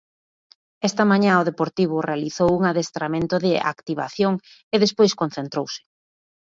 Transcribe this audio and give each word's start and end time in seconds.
Esta 0.89 1.03
mañá 1.11 1.33
o 1.41 1.47
Deportivo 1.49 2.05
realizou 2.09 2.49
un 2.57 2.63
adestramento 2.71 3.35
de 3.45 3.51
activación 3.73 4.33
e 4.73 4.75
despois 4.83 5.11
concentrouse. 5.21 5.81